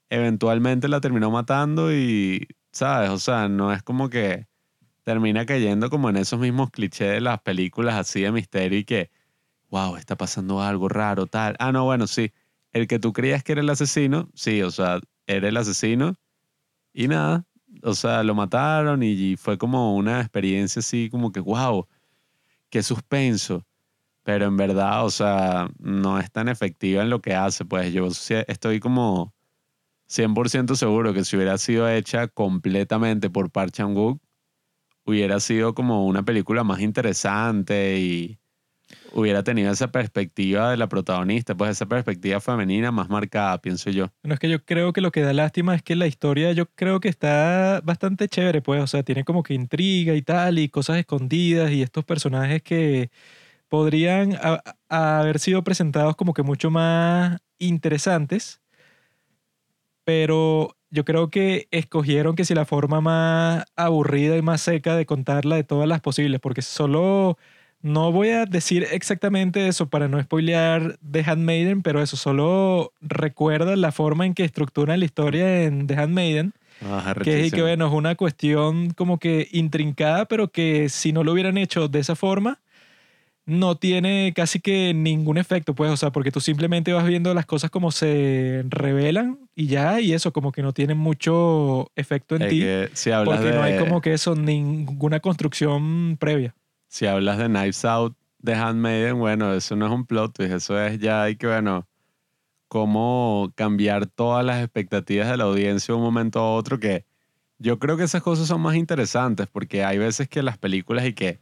[0.10, 3.10] eventualmente la terminó matando y, ¿sabes?
[3.10, 4.48] O sea, no es como que
[5.04, 9.12] termina cayendo como en esos mismos clichés de las películas así de misterio y que,
[9.76, 11.56] wow, está pasando algo raro, tal.
[11.60, 12.32] Ah, no, bueno, sí,
[12.72, 16.16] el que tú creías que era el asesino, sí, o sea, era el asesino
[16.94, 17.46] y nada,
[17.84, 21.88] o sea, lo mataron y fue como una experiencia así como que, wow,
[22.70, 23.66] qué suspenso.
[24.24, 27.66] Pero en verdad, o sea, no es tan efectiva en lo que hace.
[27.66, 28.08] Pues yo
[28.48, 29.34] estoy como
[30.08, 34.22] 100% seguro que si hubiera sido hecha completamente por Park Chan-wook,
[35.06, 38.40] hubiera sido como una película más interesante y
[39.16, 44.10] hubiera tenido esa perspectiva de la protagonista, pues esa perspectiva femenina más marcada, pienso yo.
[44.22, 46.66] Bueno, es que yo creo que lo que da lástima es que la historia yo
[46.76, 50.68] creo que está bastante chévere, pues, o sea, tiene como que intriga y tal, y
[50.68, 53.10] cosas escondidas, y estos personajes que
[53.70, 54.38] podrían
[54.90, 58.62] haber sido presentados como que mucho más interesantes,
[60.04, 65.06] pero yo creo que escogieron que si la forma más aburrida y más seca de
[65.06, 67.38] contarla de todas las posibles, porque solo
[67.86, 73.76] no voy a decir exactamente eso para no spoilear The Handmaiden, pero eso solo recuerda
[73.76, 77.62] la forma en que estructuran la historia en The Handmaiden, Ah, que es y que
[77.62, 82.00] bueno, es una cuestión como que intrincada, pero que si no lo hubieran hecho de
[82.00, 82.60] esa forma,
[83.46, 87.46] no tiene casi que ningún efecto, pues, o sea, porque tú simplemente vas viendo las
[87.46, 92.42] cosas como se revelan y ya, y eso como que no tiene mucho efecto en
[92.42, 96.56] Es ti, que si porque de, no hay como que eso, ninguna construcción previa.
[96.88, 100.80] Si hablas de Knives Out, de Handmaiden, bueno, eso no es un plot twist, eso
[100.80, 101.88] es ya hay que, bueno,
[102.68, 107.06] cómo cambiar todas las expectativas de la audiencia de un momento a otro, que
[107.58, 111.14] yo creo que esas cosas son más interesantes, porque hay veces que las películas y
[111.14, 111.40] que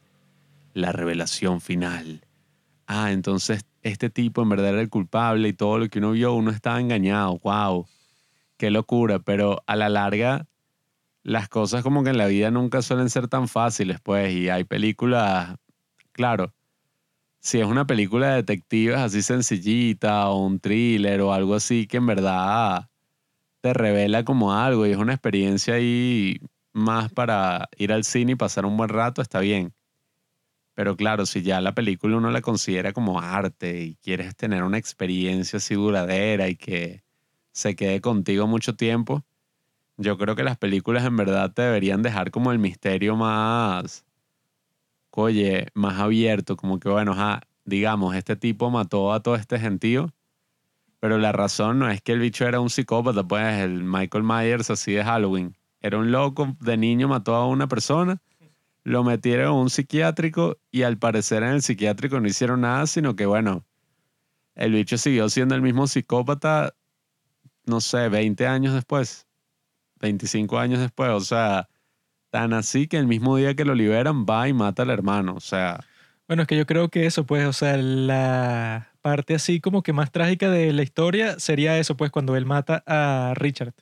[0.73, 2.25] la revelación final.
[2.87, 6.33] Ah, entonces este tipo en verdad era el culpable y todo lo que uno vio,
[6.33, 7.85] uno estaba engañado, wow,
[8.57, 10.47] qué locura, pero a la larga
[11.23, 14.65] las cosas como que en la vida nunca suelen ser tan fáciles, pues, y hay
[14.65, 15.55] películas,
[16.11, 16.53] claro,
[17.39, 21.97] si es una película de detectives así sencillita o un thriller o algo así que
[21.97, 22.89] en verdad
[23.61, 26.39] te revela como algo y es una experiencia ahí
[26.73, 29.73] más para ir al cine y pasar un buen rato, está bien.
[30.75, 34.77] Pero claro, si ya la película uno la considera como arte y quieres tener una
[34.77, 37.03] experiencia así duradera y que
[37.51, 39.23] se quede contigo mucho tiempo,
[39.97, 44.05] yo creo que las películas en verdad te deberían dejar como el misterio más,
[45.11, 47.15] oye, más abierto, como que bueno,
[47.65, 50.11] digamos, este tipo mató a todo este gentío,
[50.99, 54.69] pero la razón no es que el bicho era un psicópata, pues el Michael Myers
[54.69, 55.55] así de Halloween.
[55.81, 58.21] Era un loco, de niño mató a una persona,
[58.83, 63.15] lo metieron a un psiquiátrico y al parecer en el psiquiátrico no hicieron nada, sino
[63.15, 63.65] que bueno,
[64.55, 66.73] el bicho siguió siendo el mismo psicópata,
[67.65, 69.27] no sé, 20 años después,
[70.03, 71.69] 25 años después, o sea,
[72.29, 75.39] tan así que el mismo día que lo liberan va y mata al hermano, o
[75.39, 75.79] sea...
[76.27, 79.93] Bueno, es que yo creo que eso, pues, o sea, la parte así como que
[79.93, 83.73] más trágica de la historia sería eso, pues, cuando él mata a Richard.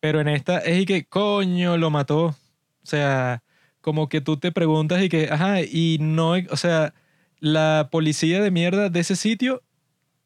[0.00, 2.26] Pero en esta es y que, coño, lo mató.
[2.26, 2.36] O
[2.84, 3.42] sea,
[3.80, 6.94] como que tú te preguntas y que, ajá, y no, o sea,
[7.40, 9.62] la policía de mierda de ese sitio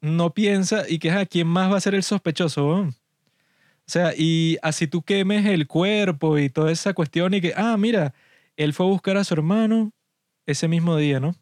[0.01, 2.89] no piensa y que, ajá, ¿quién más va a ser el sospechoso?
[3.93, 7.77] O sea, y así tú quemes el cuerpo y toda esa cuestión y que, ah,
[7.77, 8.15] mira,
[8.57, 9.93] él fue a buscar a su hermano
[10.47, 11.35] ese mismo día, ¿no?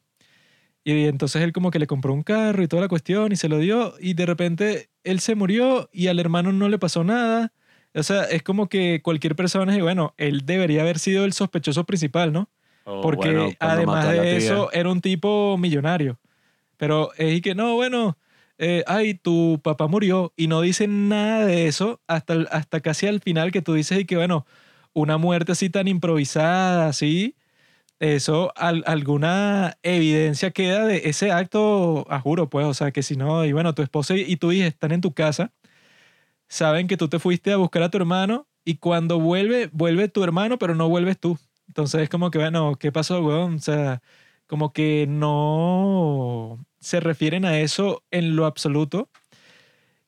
[0.83, 3.49] Y entonces él como que le compró un carro y toda la cuestión y se
[3.49, 7.53] lo dio y de repente él se murió y al hermano no le pasó nada
[7.95, 11.85] o sea, es como que cualquier persona, y bueno, él debería haber sido el sospechoso
[11.85, 12.49] principal, ¿no?
[12.85, 16.19] Oh, Porque además de eso, era un tipo millonario.
[16.77, 18.17] Pero es que no, bueno,
[18.61, 23.21] eh, ay, tu papá murió y no dicen nada de eso hasta, hasta casi al
[23.21, 24.47] final que tú dices y que, bueno,
[24.93, 27.37] una muerte así tan improvisada, así,
[28.01, 33.45] eso, alguna evidencia queda de ese acto, a juro, pues, o sea, que si no,
[33.45, 35.53] y bueno, tu esposa y tu hija están en tu casa
[36.49, 40.23] saben que tú te fuiste a buscar a tu hermano y cuando vuelve, vuelve tu
[40.25, 41.39] hermano, pero no vuelves tú.
[41.69, 43.55] Entonces es como que, bueno, ¿qué pasó, weón?
[43.57, 44.03] O sea,
[44.47, 49.09] como que no se refieren a eso en lo absoluto.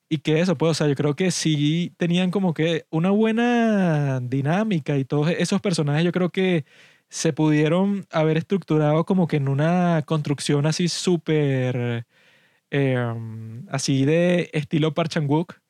[0.09, 4.19] Y que eso, pues, o sea, yo creo que sí tenían como que una buena
[4.21, 6.65] dinámica y todos esos personajes yo creo que
[7.09, 12.05] se pudieron haber estructurado como que en una construcción así súper,
[12.71, 15.63] em, así de estilo Park Chan-wook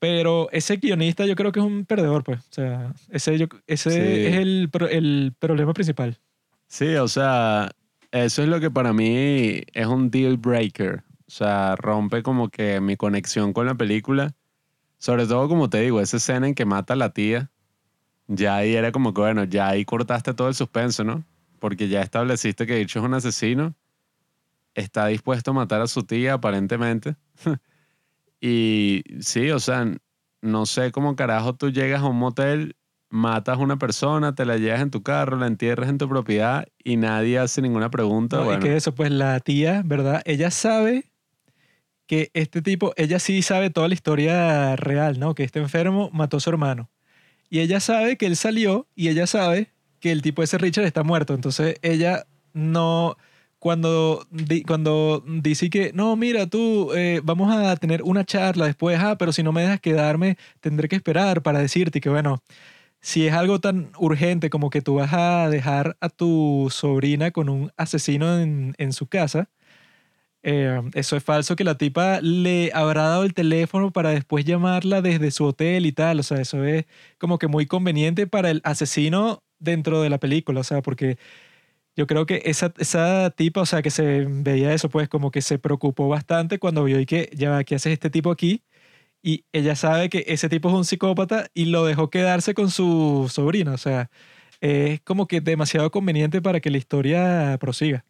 [0.00, 2.40] pero ese guionista yo creo que es un perdedor, pues.
[2.40, 6.18] O sea, ese, ese es el, el problema principal.
[6.66, 7.70] Sí, o sea,
[8.12, 11.04] eso es lo que para mí es un deal breaker.
[11.26, 14.34] O sea, rompe como que mi conexión con la película.
[14.98, 17.50] Sobre todo, como te digo, esa escena en que mata a la tía.
[18.26, 21.24] Ya ahí era como que, bueno, ya ahí cortaste todo el suspenso, ¿no?
[21.58, 23.74] Porque ya estableciste que dicho es un asesino.
[24.74, 27.16] Está dispuesto a matar a su tía, aparentemente.
[28.40, 29.86] Y sí, o sea,
[30.40, 32.76] no sé cómo carajo tú llegas a un motel,
[33.10, 36.66] matas a una persona, te la llevas en tu carro, la entierras en tu propiedad
[36.82, 38.38] y nadie hace ninguna pregunta.
[38.38, 38.60] No, bueno.
[38.60, 40.22] que eso, pues la tía, ¿verdad?
[40.24, 41.10] Ella sabe
[42.06, 45.34] que este tipo, ella sí sabe toda la historia real, ¿no?
[45.34, 46.88] Que este enfermo mató a su hermano.
[47.50, 51.02] Y ella sabe que él salió y ella sabe que el tipo ese Richard está
[51.02, 51.34] muerto.
[51.34, 53.16] Entonces ella no
[53.60, 54.26] cuando,
[54.66, 59.32] cuando dice que, no, mira, tú, eh, vamos a tener una charla después, ah, pero
[59.32, 62.42] si no me dejas quedarme, tendré que esperar para decirte que, bueno,
[63.00, 67.48] si es algo tan urgente como que tú vas a dejar a tu sobrina con
[67.48, 69.50] un asesino en, en su casa,
[70.42, 75.02] eh, eso es falso que la tipa le habrá dado el teléfono para después llamarla
[75.02, 76.20] desde su hotel y tal.
[76.20, 76.86] O sea, eso es
[77.18, 80.60] como que muy conveniente para el asesino dentro de la película.
[80.60, 81.18] O sea, porque
[81.96, 85.42] yo creo que esa, esa tipa, o sea, que se veía eso, pues como que
[85.42, 88.64] se preocupó bastante cuando vio y que, ya, ¿qué hace este tipo aquí?
[89.22, 93.30] Y ella sabe que ese tipo es un psicópata y lo dejó quedarse con su
[93.30, 93.72] sobrino.
[93.72, 94.10] O sea,
[94.60, 98.04] es como que demasiado conveniente para que la historia prosiga.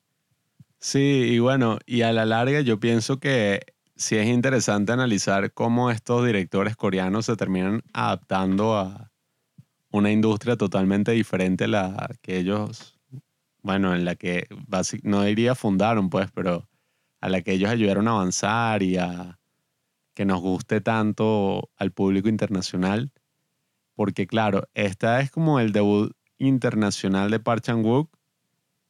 [0.78, 3.60] Sí, y bueno, y a la larga yo pienso que
[3.96, 9.10] sí es interesante analizar cómo estos directores coreanos se terminan adaptando a
[9.90, 13.00] una industria totalmente diferente a la que ellos
[13.62, 14.46] bueno, en la que
[15.02, 16.68] no diría fundaron, pues, pero
[17.20, 19.38] a la que ellos ayudaron a avanzar y a
[20.20, 23.10] que nos guste tanto al público internacional.
[23.94, 28.10] Porque claro, esta es como el debut internacional de Park Chan-wook.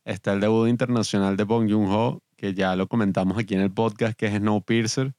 [0.05, 4.15] Está el debut internacional de Bong Joon-ho, que ya lo comentamos aquí en el podcast,
[4.19, 5.15] que es Snowpiercer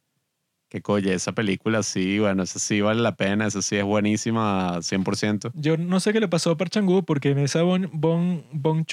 [0.71, 4.77] que coye, esa película sí, bueno, esa sí vale la pena, esa sí es buenísima
[4.81, 5.51] 100%.
[5.53, 6.71] Yo no sé qué le pasó a Park
[7.05, 8.85] porque en esa Bon, bon, bon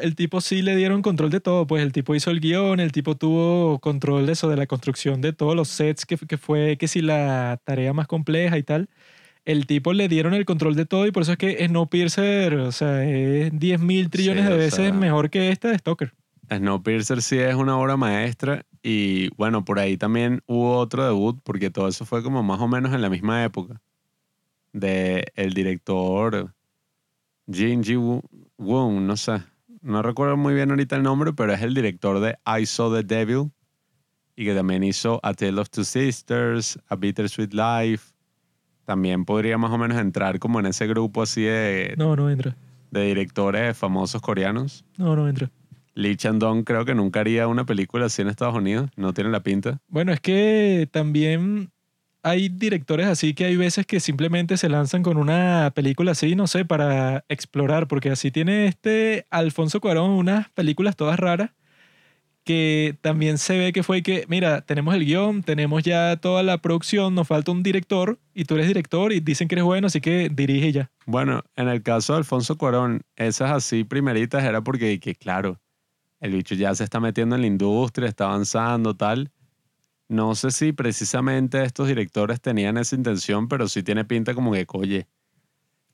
[0.00, 2.92] el tipo sí le dieron control de todo, pues el tipo hizo el guion, el
[2.92, 6.76] tipo tuvo control de eso, de la construcción de todos los sets, que, que fue
[6.78, 8.88] que sí la tarea más compleja y tal.
[9.44, 12.70] el tipo le dieron el control de todo y por eso es que Snowpiercer, o
[12.70, 16.12] sea, es 10 mil trillones Sí, de veces sea- mejor que esta de Stoker.
[16.48, 21.70] Snowpiercer sí es una obra maestra y bueno, por ahí también hubo otro debut porque
[21.70, 23.80] todo eso fue como más o menos en la misma época
[24.72, 26.52] de el director
[27.50, 27.96] Jin Ji
[28.58, 29.42] Woon, no sé,
[29.80, 33.02] no recuerdo muy bien ahorita el nombre, pero es el director de I Saw the
[33.02, 33.50] Devil
[34.36, 38.12] y que también hizo A Tale of Two Sisters, A Bittersweet Life.
[38.84, 42.54] También podría más o menos entrar como en ese grupo así de, No, no entra.
[42.90, 44.84] de directores famosos coreanos.
[44.98, 45.50] No, no entra.
[45.94, 49.42] Lee Chandong creo que nunca haría una película así en Estados Unidos, no tiene la
[49.42, 49.80] pinta.
[49.88, 51.70] Bueno, es que también
[52.22, 56.46] hay directores así que hay veces que simplemente se lanzan con una película así, no
[56.46, 61.50] sé, para explorar, porque así tiene este Alfonso Cuarón unas películas todas raras
[62.44, 66.58] que también se ve que fue que, mira, tenemos el guion, tenemos ya toda la
[66.58, 70.00] producción, nos falta un director y tú eres director y dicen que eres bueno, así
[70.00, 70.90] que dirige ya.
[71.06, 75.58] Bueno, en el caso de Alfonso Cuarón, esas así primeritas era porque, que, claro,
[76.24, 79.30] el bicho ya se está metiendo en la industria, está avanzando, tal.
[80.08, 84.66] No sé si precisamente estos directores tenían esa intención, pero sí tiene pinta como que,
[84.72, 85.06] oye,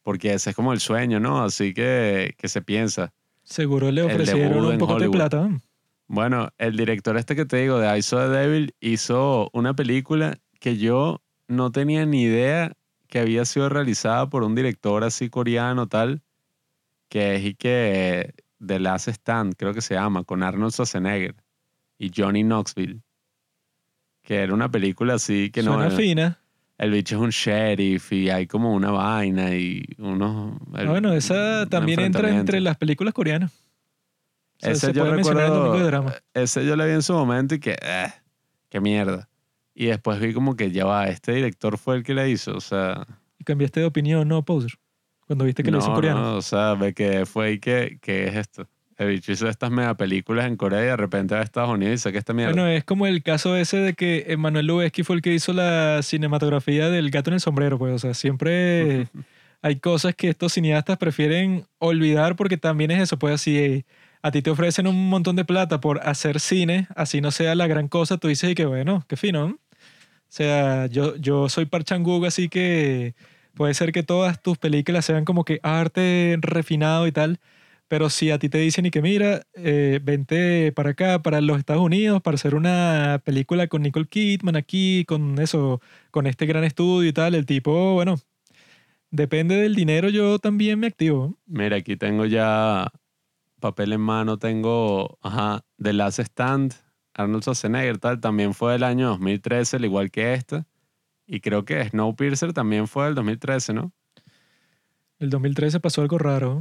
[0.05, 1.43] porque ese es como el sueño, ¿no?
[1.43, 3.13] Así que, que se piensa.
[3.43, 5.51] Seguro le ofrecieron un poco de plata.
[6.07, 10.39] Bueno, el director este que te digo de I Saw the Devil hizo una película
[10.61, 12.77] que yo no tenía ni idea
[13.09, 16.23] que había sido realizada por un director así coreano tal,
[17.09, 18.33] que es y que
[18.65, 21.35] The Last Stand, creo que se llama, con Arnold Schwarzenegger
[21.99, 23.01] y Johnny Knoxville.
[24.23, 25.73] Que era una película así que no...
[25.75, 26.39] Suena el, fina.
[26.79, 30.61] el bicho es un sheriff y hay como una vaina y unos...
[30.77, 33.51] el- Ah, bueno, esa también entra entre las películas coreanas.
[33.53, 36.15] O sea, Ese se yo recuerdo- Domingo de Drama.
[36.35, 38.13] Ese yo le vi en su momento y que, eh,
[38.69, 39.29] qué mierda.
[39.75, 42.55] Y después vi como que ya va, este director fue el que la hizo.
[42.55, 43.07] O sea,
[43.39, 44.73] Y cambiaste de opinión, ¿no, Poser?
[45.31, 46.21] Cuando viste que lo hizo en no, coreano.
[46.23, 48.67] no, o sea, ve que fue y que, ¿qué es esto?
[48.97, 51.95] El bicho hizo estas mega películas en Corea y de repente va a Estados Unidos
[51.95, 52.53] y saca esta mierda.
[52.53, 56.03] Bueno, es como el caso ese de que Emanuel Lubezki fue el que hizo la
[56.03, 59.07] cinematografía del gato en el sombrero, pues, o sea, siempre
[59.63, 63.85] hay cosas que estos cineastas prefieren olvidar porque también es eso, pues así,
[64.23, 67.69] a ti te ofrecen un montón de plata por hacer cine, así no sea la
[67.69, 69.55] gran cosa, tú dices y que bueno, qué fino, ¿no?
[69.55, 69.59] O
[70.33, 73.15] sea, yo, yo soy Park Chan-wook, así que
[73.61, 77.41] puede ser que todas tus películas sean como que arte refinado y tal,
[77.89, 81.59] pero si a ti te dicen y que mira, eh, vente para acá, para los
[81.59, 86.65] Estados Unidos, para hacer una película con Nicole Kidman aquí, con eso, con este gran
[86.65, 88.15] estudio y tal, el tipo, bueno,
[89.11, 91.37] depende del dinero, yo también me activo.
[91.45, 92.91] Mira, aquí tengo ya
[93.61, 96.77] papel en mano, tengo, ajá, The Last Stand,
[97.13, 100.67] Arnold Schwarzenegger, tal, también fue del año 2013, al igual que esta.
[101.33, 103.93] Y creo que Snowpiercer también fue del 2013, ¿no?
[105.21, 106.61] El 2013 pasó algo raro.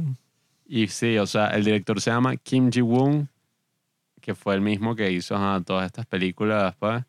[0.64, 3.28] Y sí, o sea, el director se llama Kim Ji-woon,
[4.20, 7.02] que fue el mismo que hizo ajá, todas estas películas después.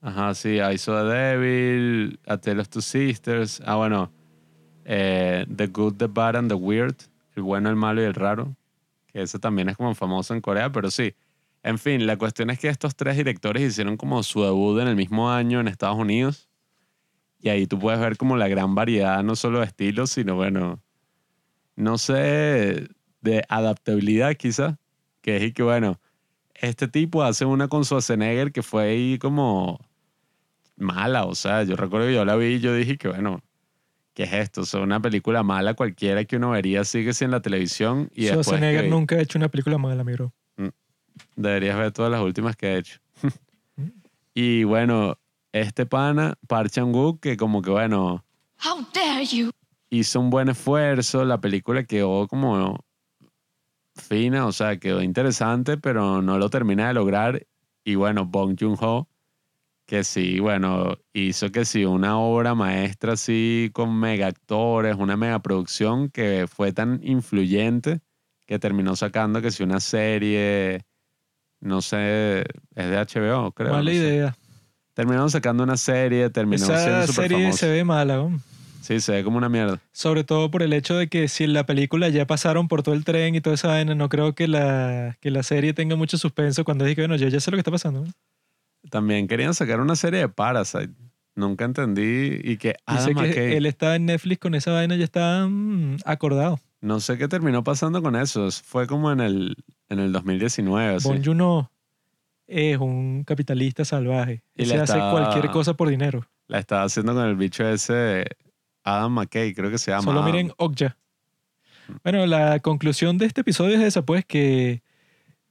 [0.00, 3.60] Ajá, sí, I Saw the Devil, A Tale of Two Sisters.
[3.66, 4.12] Ah, bueno,
[4.84, 6.94] eh, The Good, The Bad and The Weird,
[7.34, 8.54] El Bueno, El Malo y El Raro,
[9.08, 11.16] que ese también es como famoso en Corea, pero sí.
[11.62, 14.96] En fin, la cuestión es que estos tres directores hicieron como su debut en el
[14.96, 16.48] mismo año en Estados Unidos.
[17.40, 20.80] Y ahí tú puedes ver como la gran variedad, no solo de estilos, sino bueno,
[21.76, 22.88] no sé,
[23.20, 24.78] de adaptabilidad quizá,
[25.20, 26.00] que es y que bueno,
[26.54, 29.78] este tipo hace una con Schwarzenegger que fue ahí como
[30.76, 33.40] mala, o sea, yo recuerdo que yo la vi y yo dije que bueno,
[34.14, 34.62] ¿qué es esto?
[34.62, 38.46] O sea, una película mala cualquiera que uno vería sí en la televisión y después
[38.46, 40.32] Schwarzenegger que nunca ha hecho una película mala, mi bro.
[41.36, 43.00] Deberías ver todas las últimas que he hecho.
[44.34, 45.18] y bueno,
[45.52, 48.24] este pana, Park Chan-wook, que como que bueno,
[48.64, 49.50] How dare you!
[49.90, 52.84] hizo un buen esfuerzo, la película quedó como
[53.94, 57.46] fina, o sea, quedó interesante, pero no lo termina de lograr.
[57.84, 59.08] Y bueno, Bong Joon-ho,
[59.86, 65.40] que sí, bueno, hizo que sí una obra maestra así con mega actores, una mega
[65.40, 68.00] producción que fue tan influyente
[68.46, 70.86] que terminó sacando que sí una serie,
[71.60, 72.40] no sé,
[72.74, 73.72] es de HBO, creo.
[73.72, 73.96] Mala no sé.
[73.96, 74.36] idea.
[74.94, 78.40] Terminaron sacando una serie, terminó Esa siendo serie se ve mala, ¿no?
[78.80, 79.80] Sí, se ve como una mierda.
[79.92, 82.94] Sobre todo por el hecho de que si en la película ya pasaron por todo
[82.94, 86.16] el tren y toda esa vaina, no creo que la, que la serie tenga mucho
[86.16, 88.06] suspenso cuando dije, bueno, yo ya sé lo que está pasando.
[88.90, 90.94] También querían sacar una serie de Parasite.
[91.34, 92.40] Nunca entendí.
[92.42, 95.46] Y que Dice Adam que McKay, él está en Netflix con esa vaina, ya está
[95.46, 96.58] mm, acordado.
[96.80, 98.48] No sé qué terminó pasando con eso.
[98.50, 99.56] Fue como en el,
[99.88, 100.96] en el 2019.
[100.96, 101.08] así.
[101.08, 101.70] Bon Joon-ho
[102.46, 104.42] es un capitalista salvaje.
[104.56, 106.26] Y se hace cualquier cosa por dinero.
[106.46, 108.24] La estaba haciendo con el bicho ese
[108.84, 110.04] Adam McKay, creo que se llama.
[110.04, 110.32] Solo Adam.
[110.32, 110.96] miren Okja.
[112.04, 114.82] Bueno, la conclusión de este episodio es esa, pues que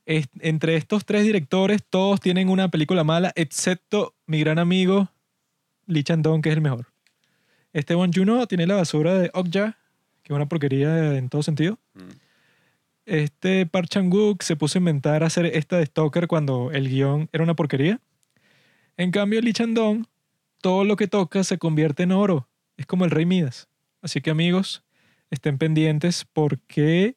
[0.05, 5.09] es- entre estos tres directores todos tienen una película mala, excepto mi gran amigo
[5.87, 6.87] Lee Chandong, que es el mejor.
[7.73, 9.77] Este Won Juno tiene la basura de Okja,
[10.27, 11.79] que es una porquería en todo sentido.
[11.93, 12.01] Mm.
[13.05, 17.45] Este Park Chan-wook se puso a inventar hacer esta de Stalker cuando el guion era
[17.45, 18.01] una porquería.
[18.97, 20.05] En cambio, Lee Chandong,
[20.59, 22.49] todo lo que toca se convierte en oro.
[22.75, 23.69] Es como el rey Midas.
[24.01, 24.83] Así que amigos,
[25.31, 27.15] estén pendientes porque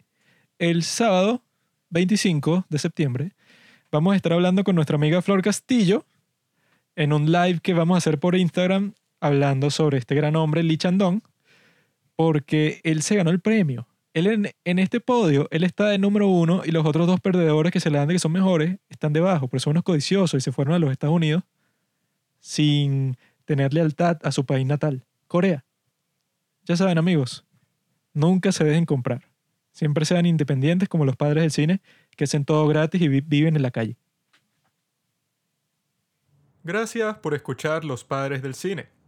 [0.61, 1.43] el sábado
[1.89, 3.33] 25 de septiembre
[3.91, 6.07] vamos a estar hablando con nuestra amiga Flor Castillo
[6.95, 10.77] en un live que vamos a hacer por Instagram hablando sobre este gran hombre, Lee
[10.77, 11.23] Chandong,
[12.21, 13.89] porque él se ganó el premio.
[14.13, 17.81] Él en, este podio, él está de número uno y los otros dos perdedores que
[17.81, 20.53] se le dan de que son mejores están debajo, porque son unos codiciosos y se
[20.53, 21.45] fueron a los Estados Unidos
[22.39, 23.17] sin
[23.47, 25.65] tener lealtad a su país natal, Corea.
[26.67, 27.47] Ya saben amigos,
[28.13, 29.23] nunca se dejen comprar.
[29.73, 31.81] Siempre sean independientes como los padres del cine
[32.19, 33.97] que hacen todo gratis y vi- viven en la calle.
[36.65, 39.00] Gracias por escuchar Los Padres del Cine.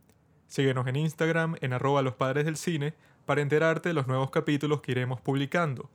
[0.52, 2.92] Síguenos en Instagram en arroba los padres del cine
[3.24, 5.88] para enterarte de los nuevos capítulos que iremos publicando.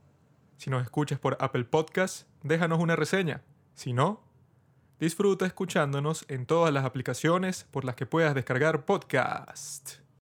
[0.56, 3.40] Si nos escuchas por Apple Podcast, déjanos una reseña.
[3.74, 4.20] Si no,
[4.98, 10.00] disfruta escuchándonos en todas las aplicaciones por las que puedas descargar podcast.